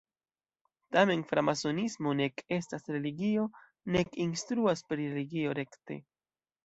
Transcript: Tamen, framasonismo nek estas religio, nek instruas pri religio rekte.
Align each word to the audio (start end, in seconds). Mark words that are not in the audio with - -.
Tamen, 0.95 1.25
framasonismo 1.31 2.13
nek 2.21 2.43
estas 2.57 2.89
religio, 2.95 3.43
nek 3.97 4.19
instruas 4.27 4.85
pri 4.91 5.07
religio 5.13 5.55
rekte. 5.61 6.01